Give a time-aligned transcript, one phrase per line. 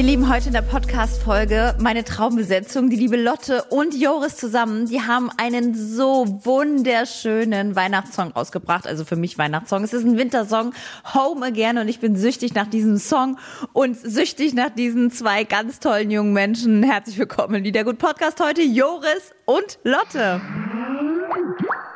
[0.00, 5.02] Ihr Lieben, heute in der Podcast-Folge meine Traumbesetzung, die liebe Lotte und Joris zusammen, die
[5.02, 8.86] haben einen so wunderschönen Weihnachtssong rausgebracht.
[8.86, 9.84] Also für mich Weihnachtssong.
[9.84, 10.72] Es ist ein Wintersong,
[11.12, 13.38] Home Again und ich bin süchtig nach diesem Song
[13.74, 16.82] und süchtig nach diesen zwei ganz tollen jungen Menschen.
[16.82, 20.40] Herzlich willkommen in Liedergut Podcast heute, Joris und Lotte.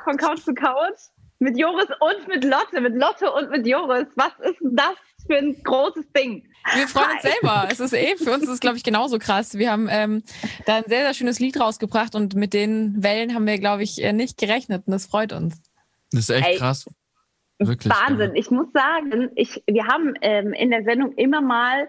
[0.05, 1.09] Von Couch zu Couch
[1.39, 4.09] mit Joris und mit Lotte, mit Lotte und mit Joris.
[4.14, 4.95] Was ist das
[5.27, 6.46] für ein großes Ding?
[6.74, 7.69] Wir freuen uns selber.
[7.70, 9.59] Es ist eh, für uns ist es, glaube ich, genauso krass.
[9.59, 10.23] Wir haben ähm,
[10.66, 14.02] da ein sehr, sehr schönes Lied rausgebracht und mit den Wellen haben wir, glaube ich,
[14.02, 15.60] äh, nicht gerechnet und das freut uns.
[16.10, 16.87] Das ist echt Ey, krass.
[17.59, 17.92] Wirklich.
[17.92, 18.30] Wahnsinn.
[18.30, 18.41] Ja.
[18.41, 21.89] Ich muss sagen, ich, wir haben ähm, in der Sendung immer mal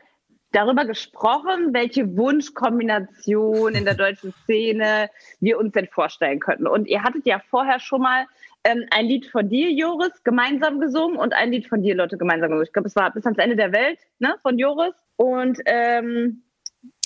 [0.51, 6.67] darüber gesprochen, welche Wunschkombination in der deutschen Szene wir uns denn vorstellen könnten.
[6.67, 8.25] Und ihr hattet ja vorher schon mal
[8.65, 12.49] ähm, ein Lied von dir, Joris, gemeinsam gesungen und ein Lied von dir, Lotte, gemeinsam
[12.49, 12.65] gesungen.
[12.65, 14.95] Ich glaube, es war bis ans Ende der Welt, ne, von Joris.
[15.15, 16.43] Und ähm,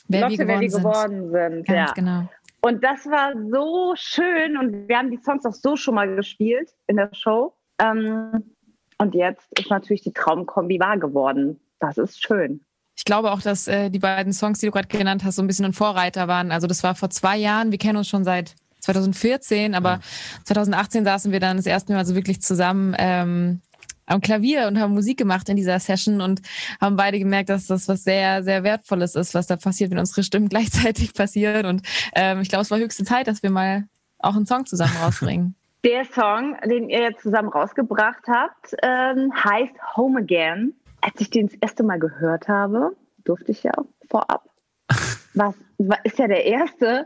[0.08, 0.84] wer Lotte, wir geworden, wer wir sind.
[0.84, 1.68] geworden sind.
[1.68, 1.94] Ganz ja.
[1.94, 2.30] genau.
[2.62, 6.74] Und das war so schön und wir haben die Songs auch so schon mal gespielt
[6.88, 7.54] in der Show.
[7.82, 8.56] Ähm,
[8.98, 11.60] und jetzt ist natürlich die Traumkombi wahr geworden.
[11.80, 12.62] Das ist schön.
[12.98, 15.48] Ich glaube auch, dass äh, die beiden Songs, die du gerade genannt hast, so ein
[15.48, 16.52] bisschen ein Vorreiter waren.
[16.52, 17.72] Also das war vor zwei Jahren.
[17.72, 20.00] Wir kennen uns schon seit 2014, aber ja.
[20.46, 23.62] 2018 saßen wir dann das erste Mal so wirklich zusammen ähm,
[24.10, 26.42] am Klavier und haben Musik gemacht in dieser Session und
[26.82, 30.24] haben beide gemerkt, dass das was sehr, sehr Wertvolles ist, was da passiert, wenn unsere
[30.24, 31.66] Stimmen gleichzeitig passieren.
[31.66, 31.84] Und
[32.16, 33.86] ähm, ich glaube, es war höchste Zeit, dass wir mal
[34.18, 35.56] auch einen Song zusammen rausbringen.
[35.86, 40.74] Der Song, den ihr jetzt zusammen rausgebracht habt, ähm, heißt Home Again.
[41.00, 43.72] Als ich den das erste Mal gehört habe, durfte ich ja
[44.10, 44.44] vorab.
[45.36, 47.06] Was, was ist ja der erste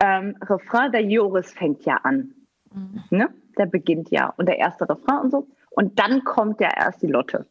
[0.00, 2.34] ähm, Refrain, der Joris fängt ja an.
[2.72, 3.02] Mhm.
[3.10, 3.28] Ne?
[3.58, 4.32] Der beginnt ja.
[4.36, 5.48] Und der erste Refrain und so.
[5.70, 7.46] Und dann kommt ja erst die Lotte.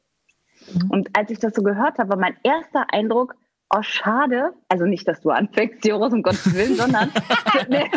[0.73, 0.91] Mhm.
[0.91, 3.35] Und als ich das so gehört habe, war mein erster Eindruck,
[3.69, 7.11] oh schade, also nicht, dass du anfängst, Joris, um Gottes Willen, sondern
[7.69, 7.89] nee,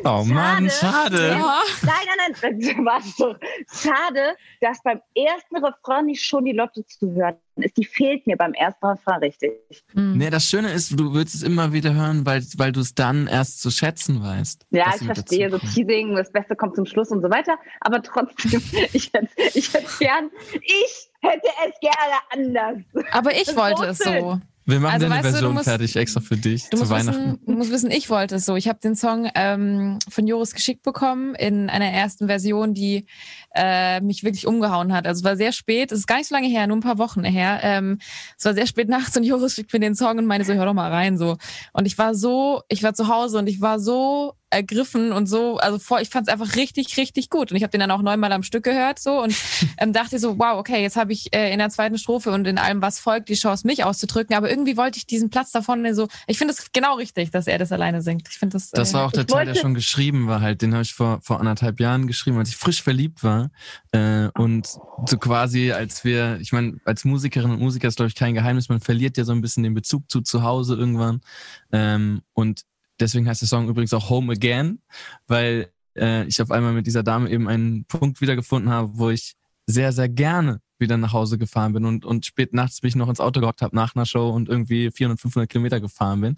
[0.00, 0.32] Oh schade.
[0.32, 1.28] Mann, schade.
[1.28, 1.62] Ja.
[1.82, 1.94] Nein,
[2.42, 3.36] nein, nein, warte doch.
[3.72, 7.76] Schade, dass beim ersten Refrain nicht schon die Lotte zu hören ist.
[7.76, 9.52] Die fehlt mir beim ersten Refrain richtig.
[9.94, 10.18] Mhm.
[10.18, 13.26] Nee, das Schöne ist, du willst es immer wieder hören, weil, weil du es dann
[13.26, 14.66] erst zu schätzen weißt.
[14.70, 17.58] Ja, ich verstehe, so Teasing, das Beste kommt zum Schluss und so weiter.
[17.80, 20.30] Aber trotzdem, ich hätte ich hätte gern,
[20.62, 23.06] ich hätte es gerne anders.
[23.12, 24.40] Aber ich wollte so es so.
[24.68, 27.08] Wir machen also, eine Version du, musst, fertig extra für dich zu Weihnachten.
[27.08, 28.54] Wissen, du musst wissen, ich wollte es so.
[28.54, 33.06] Ich habe den Song ähm, von Joris geschickt bekommen in einer ersten Version, die
[33.54, 35.06] äh, mich wirklich umgehauen hat.
[35.06, 36.98] Also es war sehr spät, es ist gar nicht so lange her, nur ein paar
[36.98, 37.60] Wochen her.
[37.62, 37.98] Ähm,
[38.36, 40.66] es war sehr spät nachts und Joris schickt mir den Song und meine so, hör
[40.66, 41.36] doch mal rein so.
[41.72, 45.58] Und ich war so, ich war zu Hause und ich war so ergriffen und so,
[45.58, 47.50] also vor, ich fand es einfach richtig, richtig gut.
[47.50, 49.34] Und ich habe den dann auch neunmal am Stück gehört so und
[49.78, 52.58] ähm, dachte so, wow, okay, jetzt habe ich äh, in der zweiten Strophe und in
[52.58, 54.34] allem, was folgt, die Chance, mich auszudrücken.
[54.34, 57.58] Aber irgendwie wollte ich diesen Platz davon so, ich finde es genau richtig, dass er
[57.58, 58.28] das alleine singt.
[58.28, 58.70] Ich finde das.
[58.70, 60.62] Das war auch der Teil, der schon geschrieben war halt.
[60.62, 63.37] Den habe ich vor, vor anderthalb Jahren geschrieben, als ich frisch verliebt war.
[63.92, 68.14] Äh, und so quasi, als wir, ich meine, als Musikerin und Musiker ist, glaube ich,
[68.14, 71.20] kein Geheimnis, man verliert ja so ein bisschen den Bezug zu zu Hause irgendwann.
[71.72, 72.64] Ähm, und
[73.00, 74.80] Deswegen heißt der Song übrigens auch Home Again,
[75.26, 79.34] weil äh, ich auf einmal mit dieser Dame eben einen Punkt wiedergefunden habe, wo ich
[79.66, 83.20] sehr, sehr gerne wieder nach Hause gefahren bin und, und spät nachts mich noch ins
[83.20, 86.36] Auto gehockt habe nach einer Show und irgendwie 400, 500 Kilometer gefahren bin.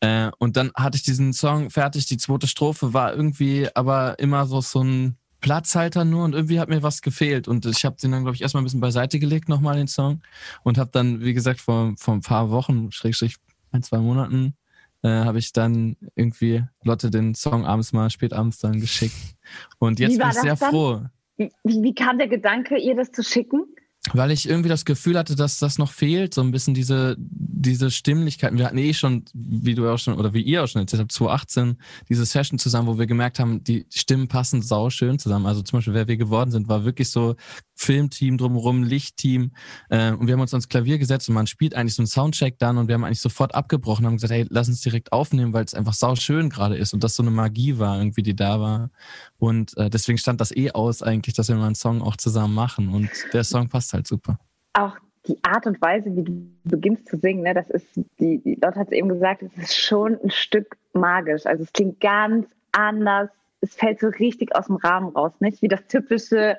[0.00, 2.06] Äh, und dann hatte ich diesen Song fertig.
[2.06, 6.68] Die zweite Strophe war irgendwie aber immer so, so ein Platzhalter nur und irgendwie hat
[6.68, 7.48] mir was gefehlt.
[7.48, 10.22] Und ich habe den dann, glaube ich, erstmal ein bisschen beiseite gelegt, nochmal den Song.
[10.64, 13.36] Und habe dann, wie gesagt, vor, vor ein paar Wochen, schrägstrich
[13.70, 14.54] ein, zwei Monaten,
[15.02, 19.16] äh, habe ich dann irgendwie Lotte den Song abends mal spät abends dann geschickt.
[19.78, 20.70] Und jetzt bin ich sehr dann?
[20.70, 21.02] froh.
[21.36, 23.64] Wie, wie kam der Gedanke, ihr das zu schicken?
[24.12, 27.90] Weil ich irgendwie das Gefühl hatte, dass das noch fehlt, so ein bisschen diese, diese
[27.90, 28.58] Stimmlichkeiten.
[28.58, 31.12] Wir hatten eh schon, wie du auch schon, oder wie ihr auch schon erzählt habt,
[31.12, 31.78] 2018,
[32.08, 35.46] diese Session zusammen, wo wir gemerkt haben, die Stimmen passen sauschön zusammen.
[35.46, 37.36] Also zum Beispiel, wer wir geworden sind, war wirklich so
[37.74, 39.52] Filmteam drumherum, Lichtteam.
[39.88, 42.58] Äh, und wir haben uns ans Klavier gesetzt und man spielt eigentlich so einen Soundcheck
[42.58, 45.52] dann und wir haben eigentlich sofort abgebrochen und haben gesagt, hey, lass uns direkt aufnehmen,
[45.52, 48.60] weil es einfach sauschön gerade ist und das so eine Magie war irgendwie, die da
[48.60, 48.90] war.
[49.38, 52.54] Und äh, deswegen stand das eh aus eigentlich, dass wir mal einen Song auch zusammen
[52.54, 54.38] machen und der Song passt halt super.
[54.72, 54.96] Auch
[55.26, 56.32] die Art und Weise, wie du
[56.64, 57.86] beginnst zu singen, ne, das ist,
[58.18, 61.44] die, die Lotte hat es eben gesagt, es ist schon ein Stück magisch.
[61.44, 63.30] Also es klingt ganz anders
[63.60, 65.62] es fällt so richtig aus dem Rahmen raus, nicht?
[65.62, 66.58] Wie das typische,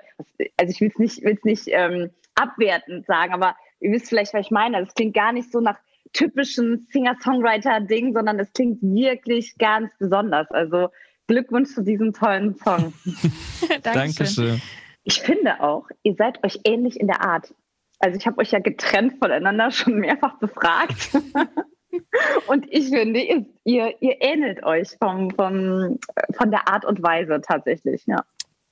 [0.57, 4.45] also ich will es nicht, will's nicht ähm, abwertend sagen, aber ihr wisst vielleicht, was
[4.45, 4.77] ich meine.
[4.77, 5.77] Also es klingt gar nicht so nach
[6.13, 10.49] typischen Singer-Songwriter-Ding, sondern es klingt wirklich ganz besonders.
[10.51, 10.89] Also
[11.27, 12.93] Glückwunsch zu diesem tollen Song.
[13.83, 14.61] Dankeschön.
[15.03, 17.53] Ich finde auch, ihr seid euch ähnlich in der Art.
[17.99, 21.09] Also ich habe euch ja getrennt voneinander schon mehrfach befragt.
[22.47, 25.99] und ich finde, ihr, ihr, ihr ähnelt euch vom, vom,
[26.37, 28.23] von der Art und Weise tatsächlich, ja.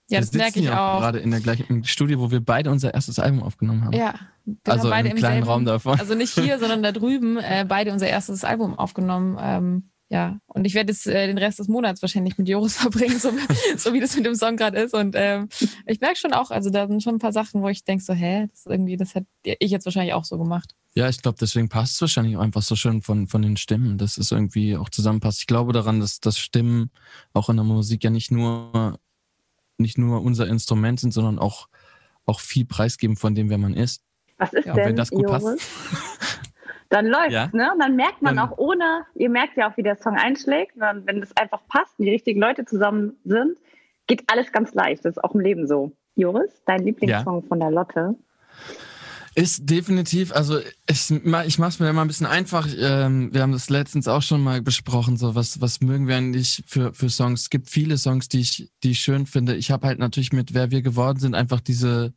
[0.10, 1.02] Ja, Wir das merke sitzen ich ja auch.
[1.02, 3.94] gerade in der gleichen Studio, wo wir beide unser erstes Album aufgenommen haben.
[3.94, 4.14] Ja,
[4.46, 6.00] wir Also haben beide im im kleinen selben, Raum davon.
[6.00, 9.38] Also nicht hier, sondern da drüben, äh, beide unser erstes Album aufgenommen.
[9.42, 13.20] Ähm, ja, und ich werde jetzt äh, den Rest des Monats wahrscheinlich mit Joris verbringen,
[13.20, 13.32] so,
[13.76, 14.94] so wie das mit dem Song gerade ist.
[14.94, 15.50] Und ähm,
[15.86, 18.14] ich merke schon auch, also da sind schon ein paar Sachen, wo ich denke so,
[18.14, 20.76] hä, das ist irgendwie, das hätte ich jetzt wahrscheinlich auch so gemacht.
[20.94, 23.98] Ja, ich glaube, deswegen passt es wahrscheinlich auch einfach so schön von, von den Stimmen,
[23.98, 25.42] dass es irgendwie auch zusammenpasst.
[25.42, 26.90] Ich glaube daran, dass, dass Stimmen
[27.34, 28.98] auch in der Musik ja nicht nur,
[29.78, 31.68] nicht nur unser Instrument sind, sondern auch,
[32.26, 34.02] auch viel preisgeben von dem, wer man ist.
[34.38, 35.48] Was ist Ja, denn, wenn das gut passt.
[36.90, 37.50] Dann läuft's, Ja.
[37.54, 37.72] ne?
[37.74, 40.76] Und dann merkt man Dann- auch ohne, ihr merkt ja auch, wie der Song einschlägt.
[40.76, 43.58] Und dann, wenn es einfach passt und die richtigen Leute zusammen sind,
[44.08, 45.04] geht alles ganz leicht.
[45.04, 45.92] Das ist auch im Leben so.
[46.16, 48.16] Joris, dein Lieblingssong von der Lotte?
[49.36, 50.58] Ist definitiv, also
[50.90, 52.68] ich, ich mache es mir immer ein bisschen einfach.
[52.76, 56.64] Ähm, wir haben das letztens auch schon mal besprochen, so was, was mögen wir eigentlich
[56.66, 57.42] für, für Songs.
[57.42, 59.56] Es gibt viele Songs, die ich, die ich schön finde.
[59.56, 62.14] Ich habe halt natürlich mit Wer wir geworden sind einfach diese,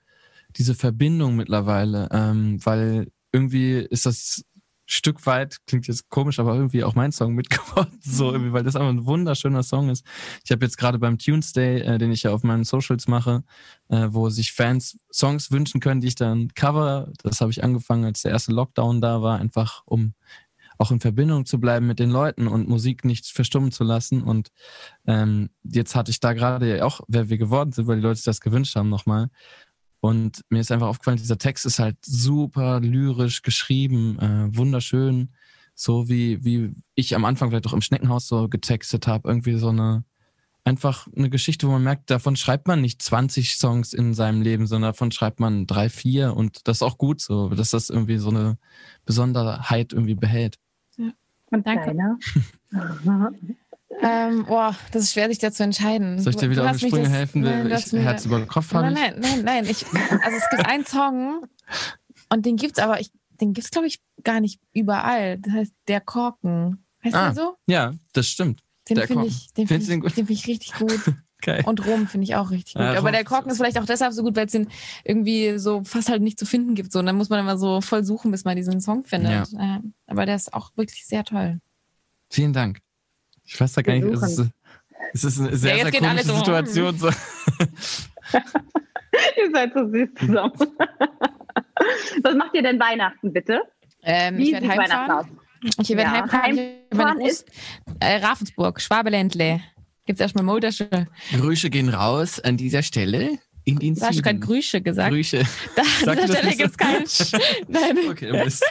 [0.57, 4.43] diese Verbindung mittlerweile, ähm, weil irgendwie ist das
[4.93, 8.75] Stück weit, klingt jetzt komisch, aber irgendwie auch mein Song mitgeworden, so irgendwie, weil das
[8.75, 10.05] einfach ein wunderschöner Song ist.
[10.45, 13.45] Ich habe jetzt gerade beim Tunes Day, äh, den ich ja auf meinen Socials mache,
[13.89, 17.13] äh, wo sich Fans Songs wünschen können, die ich dann cover.
[17.23, 20.15] Das habe ich angefangen, als der erste Lockdown da war, einfach um
[20.81, 24.23] auch in Verbindung zu bleiben mit den Leuten und Musik nicht verstummen zu lassen.
[24.23, 24.49] Und
[25.07, 28.17] ähm, jetzt hatte ich da gerade ja auch, wer wir geworden sind, weil die Leute
[28.17, 29.29] sich das gewünscht haben nochmal.
[30.01, 35.31] Und mir ist einfach aufgefallen, dieser Text ist halt super lyrisch geschrieben, äh, wunderschön,
[35.75, 39.69] so wie, wie ich am Anfang vielleicht auch im Schneckenhaus so getextet habe, irgendwie so
[39.69, 40.05] eine,
[40.65, 44.67] einfach eine Geschichte, wo man merkt, davon schreibt man nicht 20 Songs in seinem Leben,
[44.67, 48.19] sondern davon schreibt man drei, vier und das ist auch gut so, dass das irgendwie
[48.19, 48.59] so eine
[49.05, 50.59] Besonderheit irgendwie behält.
[51.51, 51.97] Und Danke.
[54.03, 56.19] Ähm, boah, das ist schwer, sich da zu entscheiden.
[56.21, 57.43] Soll ich dir wieder auf die Sprünge das- helfen?
[57.43, 59.65] Nein, du ich, Herz über Kopf habe Nein, nein, nein, nein.
[59.67, 61.47] Ich, also es gibt einen Song
[62.33, 63.11] und den gibt's aber, ich,
[63.41, 65.39] den gibt's glaube ich gar nicht überall.
[65.39, 66.85] Das heißt, der Korken.
[67.03, 67.57] Heißt Ah, der so?
[67.67, 68.61] Ja, das stimmt.
[68.89, 71.15] Den finde ich, den du ich, den den find ich richtig gut.
[71.43, 71.63] Geil.
[71.65, 72.83] Und Rom finde ich auch richtig gut.
[72.83, 74.69] Ja, aber der Korken ist vielleicht auch deshalb so gut, weil es den
[75.05, 76.93] irgendwie so fast halt nicht zu finden gibt.
[76.93, 79.49] So, und dann muss man immer so voll suchen, bis man diesen Song findet.
[79.53, 79.81] Ja.
[80.07, 81.61] Aber der ist auch wirklich sehr toll.
[82.29, 82.81] Vielen Dank.
[83.53, 84.49] Ich weiß da gar nicht, es ist,
[85.13, 86.97] es ist eine sehr, jetzt sehr komische so, Situation.
[86.99, 87.09] So.
[89.37, 90.53] Ihr seid so süß zusammen.
[92.23, 93.61] Was macht ihr denn Weihnachten, bitte?
[94.03, 95.25] Ähm, Wie ich sieht werde Weihnachten aus?
[95.27, 95.39] heimfahren.
[95.81, 96.59] Ich werde Ja, heimfahren.
[96.93, 97.45] Heimfahren Groß
[98.01, 99.61] äh, Ravensburg, Schwabeländle.
[100.07, 100.89] Gibt's erstmal Modersche.
[101.37, 104.39] Grüße gehen raus an dieser Stelle in den Du hast gerade.
[104.39, 105.11] Grüße gesagt.
[105.11, 105.43] Grüße.
[105.75, 105.83] Da,
[106.13, 106.57] an dieser Stelle so.
[106.59, 107.05] gibt's keinen.
[107.07, 107.99] Sch- Nein.
[108.09, 108.65] Okay, bist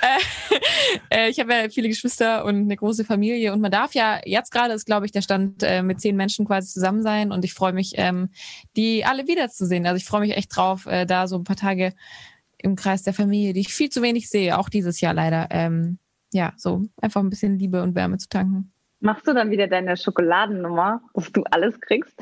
[1.10, 4.52] äh, ich habe ja viele Geschwister und eine große Familie und man darf ja, jetzt
[4.52, 7.54] gerade ist, glaube ich, der Stand äh, mit zehn Menschen quasi zusammen sein und ich
[7.54, 8.30] freue mich, ähm,
[8.76, 9.86] die alle wiederzusehen.
[9.86, 11.94] Also ich freue mich echt drauf, äh, da so ein paar Tage
[12.58, 15.48] im Kreis der Familie, die ich viel zu wenig sehe, auch dieses Jahr leider.
[15.50, 15.98] Ähm,
[16.32, 18.72] ja, so einfach ein bisschen Liebe und Wärme zu tanken.
[19.00, 22.18] Machst du dann wieder deine Schokoladennummer, dass du alles kriegst?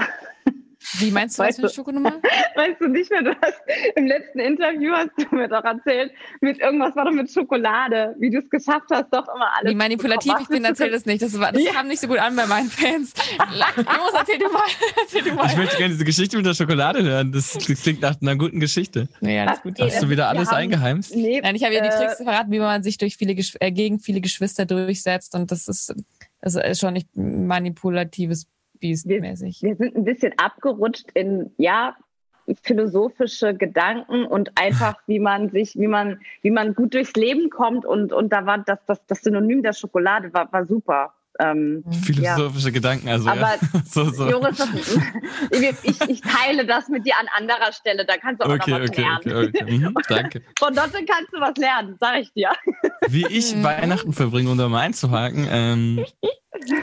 [0.99, 2.13] Wie meinst du, Weißt für eine Schokonummer?
[2.57, 3.61] Weißt du nicht mehr, du hast
[3.97, 8.31] im letzten Interview hast du mir doch erzählt, mit irgendwas war doch mit Schokolade, wie
[8.31, 9.73] du es geschafft hast, doch immer alles.
[9.73, 11.23] Wie manipulativ ich bin, erzähl das nicht.
[11.23, 11.73] Das, war, das Ja.
[11.73, 13.13] kam nicht so gut an bei meinen Fans.
[13.53, 14.63] Los, erzähl du mal.
[15.03, 15.47] Erzähl du mal.
[15.47, 17.33] Ich möchte gerne diese Geschichte mit der Schokolade hören.
[17.33, 19.09] Das klingt nach einer guten Geschichte.
[19.21, 19.73] Nee, alles gut.
[19.81, 21.15] Okay, Hast du wieder alles haben- eingeheimst?
[21.15, 23.71] Nee, Nein, ich habe ja die äh, Tricks verraten, wie man sich durch viele äh,
[23.73, 25.95] gegen viele Geschwister durchsetzt und das ist,
[26.41, 28.47] das ist schon nicht manipulatives
[28.81, 29.63] Biest mäßig.
[29.63, 31.97] wir sind ein bisschen abgerutscht in, ja,
[32.63, 37.85] philosophische Gedanken und einfach, wie man sich, wie man, wie man gut durchs Leben kommt
[37.85, 41.13] und, und da war das, das, das Synonym der Schokolade war, war super.
[41.39, 43.59] Ähm, Philosophische Gedanken, also Aber ja.
[43.85, 44.31] so, so.
[44.31, 44.59] Joris,
[45.83, 48.81] ich, ich teile das mit dir an anderer Stelle, da kannst du auch Okay, noch
[48.81, 49.49] was okay, lernen.
[49.51, 49.79] okay, okay.
[49.79, 50.43] Mhm, danke.
[50.59, 52.53] Von dort kannst du was lernen, sag ich dir.
[53.09, 53.65] Wie ich Mhm.
[53.65, 55.47] Weihnachten verbringe, um da mal einzuhaken.
[55.51, 56.05] Ähm,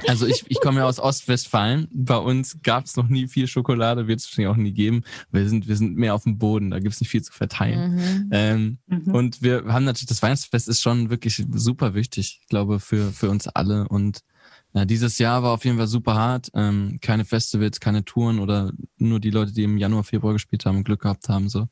[0.08, 1.88] also ich, ich komme ja aus Ostwestfalen.
[1.92, 5.03] Bei uns gab es noch nie viel Schokolade, wird es wahrscheinlich auch nie geben.
[5.32, 7.96] Wir sind, wir sind mehr auf dem Boden, da gibt es nicht viel zu verteilen.
[7.96, 8.30] Mhm.
[8.32, 9.13] Ähm, Mhm.
[9.13, 13.30] Und wir haben natürlich, das Weihnachtsfest ist schon wirklich super wichtig, ich glaube, für, für
[13.30, 13.88] uns alle.
[13.88, 14.20] Und
[14.74, 16.50] Ja, dieses Jahr war auf jeden Fall super hart.
[16.53, 20.77] Ähm, keine Festivals, keine Touren oder nur die Leute, die im Januar, Februar gespielt haben
[20.77, 21.50] und Glück gehabt haben.
[21.50, 21.68] So,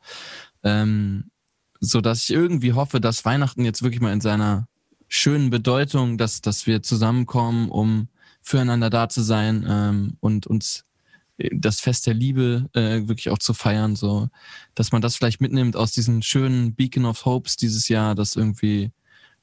[0.63, 1.31] ähm,
[1.79, 4.67] so dass ich irgendwie hoffe, dass Weihnachten jetzt wirklich mal in seiner
[5.13, 8.07] schönen Bedeutung, dass dass wir zusammenkommen, um
[8.41, 10.85] füreinander da zu sein ähm, und uns
[11.51, 14.29] das Fest der Liebe äh, wirklich auch zu feiern, so.
[14.73, 18.91] Dass man das vielleicht mitnimmt aus diesen schönen Beacon of Hopes dieses Jahr, dass irgendwie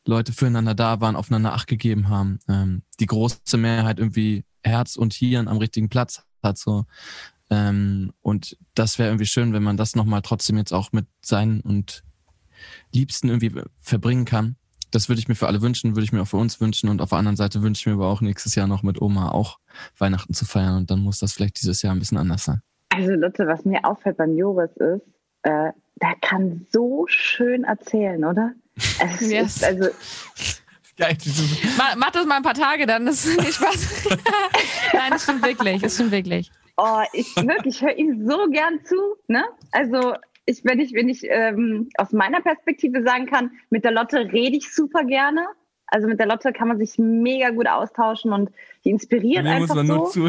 [0.06, 5.12] Leute füreinander da waren, aufeinander Acht gegeben haben, ähm, die große Mehrheit irgendwie Herz und
[5.12, 6.86] Hirn am richtigen Platz hat, so.
[7.50, 11.60] Ähm, und das wäre irgendwie schön, wenn man das nochmal trotzdem jetzt auch mit seinen
[11.60, 12.04] und
[12.92, 14.56] Liebsten irgendwie verbringen kann
[14.90, 16.88] das würde ich mir für alle wünschen, würde ich mir auch für uns wünschen.
[16.88, 19.30] Und auf der anderen Seite wünsche ich mir aber auch nächstes Jahr noch mit Oma
[19.30, 19.58] auch
[19.98, 20.76] Weihnachten zu feiern.
[20.76, 22.62] Und dann muss das vielleicht dieses Jahr ein bisschen anders sein.
[22.90, 25.02] Also Lotte, was mir auffällt beim Joris ist,
[25.42, 28.52] äh, der kann so schön erzählen, oder?
[28.76, 29.56] Es yes.
[29.56, 29.88] ist also
[30.98, 31.16] Geil.
[31.76, 34.08] Mach, mach das mal ein paar Tage, dann ist nicht Spaß.
[34.92, 36.50] Nein, das stimmt wirklich, das stimmt wirklich.
[36.76, 38.96] Oh, ich wirklich, ich höre ihm so gern zu,
[39.28, 39.44] ne?
[39.70, 40.14] Also
[40.48, 44.56] ich, wenn ich, wenn ich ähm, aus meiner Perspektive sagen kann, mit der Lotte rede
[44.56, 45.46] ich super gerne.
[45.90, 48.50] Also mit der Lotte kann man sich mega gut austauschen und
[48.84, 49.94] die inspiriert mir einfach muss man so.
[49.94, 50.24] Nur zu.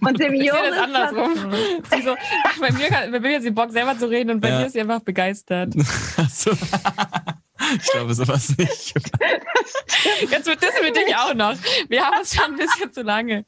[0.00, 1.34] Und dem Joris ist andersrum.
[1.90, 2.16] Sie so,
[2.60, 4.58] bei mir, kann, bei mir hat sie Bock selber zu reden und bei ja.
[4.58, 5.72] mir ist sie einfach begeistert.
[6.30, 6.50] so.
[6.50, 8.94] Ich glaube sowas nicht.
[10.30, 11.54] Jetzt wird das mit dich auch noch.
[11.88, 13.44] Wir haben es schon ein bisschen zu lange.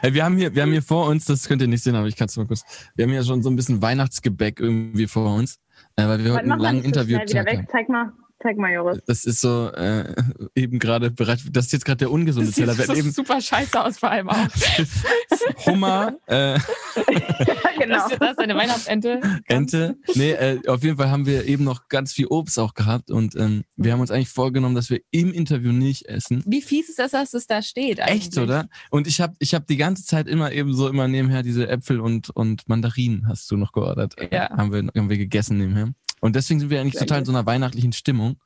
[0.00, 2.06] Hey, wir haben hier, wir haben hier vor uns, das könnt ihr nicht sehen, aber
[2.06, 2.64] ich kann es mal kurz.
[2.94, 5.58] Wir haben hier schon so ein bisschen Weihnachtsgebäck irgendwie vor uns,
[5.96, 7.66] äh, weil wir heute einen langen Interview so weg.
[7.70, 8.12] Zeig mal.
[8.42, 8.98] Zeig mal, Joris.
[9.06, 10.14] Das ist so äh,
[10.54, 11.40] eben gerade bereit.
[11.52, 12.74] Das ist jetzt gerade der ungesunde das Teller.
[12.74, 14.36] Das sieht eben super scheiße aus, vor allem auch.
[15.66, 16.16] Hummer.
[16.26, 16.60] Äh, ja,
[17.78, 18.08] genau.
[18.08, 19.20] Das, das ist eine Weihnachtsente.
[19.46, 19.96] Ente.
[20.14, 23.36] Nee, äh, auf jeden Fall haben wir eben noch ganz viel Obst auch gehabt und
[23.36, 26.42] ähm, wir haben uns eigentlich vorgenommen, dass wir im Interview nicht essen.
[26.46, 28.00] Wie fies ist das, dass es da steht?
[28.00, 28.26] Eigentlich?
[28.26, 28.68] Echt, oder?
[28.90, 32.00] Und ich habe ich hab die ganze Zeit immer eben so immer nebenher diese Äpfel
[32.00, 34.14] und, und Mandarinen hast du noch geordert.
[34.30, 34.50] Ja.
[34.50, 35.92] Haben wir, haben wir gegessen nebenher.
[36.22, 38.36] Und deswegen sind wir eigentlich Sehr total in so einer weihnachtlichen Stimmung.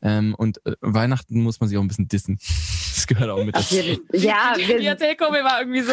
[0.00, 2.38] Ähm, und äh, Weihnachten muss man sich auch ein bisschen dissen.
[2.96, 3.76] Das gehört auch mit dazu.
[4.14, 5.92] Ja, wir die Erzählkurve war irgendwie so.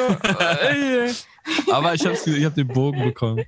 [1.72, 3.44] Aber ich habe ich hab den Bogen bekommen.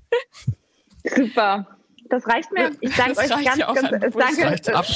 [1.04, 1.66] Super.
[2.10, 2.72] Das reicht mir.
[2.82, 4.92] Ich danke euch ganz, ganz, ganz danke, danke, danke.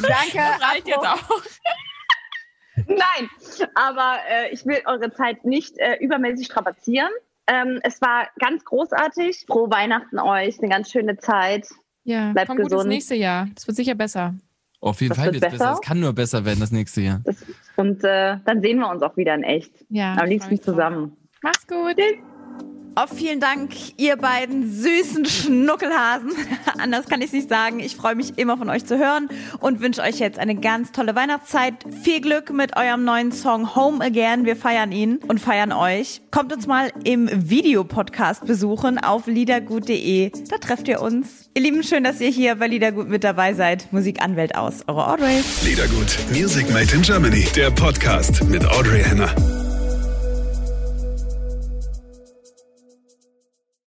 [0.00, 1.18] Das reicht jetzt auch.
[2.86, 3.28] Nein,
[3.74, 7.10] aber äh, ich will eure Zeit nicht äh, übermäßig strapazieren.
[7.48, 9.44] Ähm, es war ganz großartig.
[9.46, 11.66] Frohe Weihnachten euch, eine ganz schöne Zeit.
[12.04, 12.72] Ja, Bleibt komm gesund.
[12.72, 13.48] gut ins nächste Jahr.
[13.54, 14.34] Das wird sicher besser.
[14.80, 15.72] Auf jeden das Fall wird es besser.
[15.74, 17.20] Es kann nur besser werden das nächste Jahr.
[17.24, 17.36] Das,
[17.76, 19.72] und äh, dann sehen wir uns auch wieder in echt.
[19.88, 20.14] Ja.
[20.16, 21.16] Am liebsten zusammen.
[21.42, 21.96] Mach's gut.
[21.96, 22.16] Tschüss.
[22.94, 26.32] Oh, vielen Dank, ihr beiden süßen Schnuckelhasen.
[26.78, 27.80] Anders kann ich es nicht sagen.
[27.80, 29.28] Ich freue mich immer von euch zu hören
[29.60, 31.74] und wünsche euch jetzt eine ganz tolle Weihnachtszeit.
[32.02, 34.44] Viel Glück mit eurem neuen Song Home Again.
[34.44, 36.20] Wir feiern ihn und feiern euch.
[36.30, 40.30] Kommt uns mal im Videopodcast besuchen auf liedergut.de.
[40.50, 41.48] Da trefft ihr uns.
[41.54, 43.90] Ihr Lieben, schön, dass ihr hier bei Liedergut mit dabei seid.
[43.92, 45.42] Musikanwält aus, eure Audrey.
[45.64, 49.61] Liedergut, Music Made in Germany, der Podcast mit Audrey Henner.